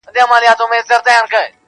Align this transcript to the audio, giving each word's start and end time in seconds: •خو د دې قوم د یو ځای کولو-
•خو 0.05 0.09
د 0.11 0.11
دې 0.15 0.23
قوم 0.29 0.37
د 0.73 0.77
یو 0.83 0.99
ځای 1.05 1.17
کولو- 1.29 1.39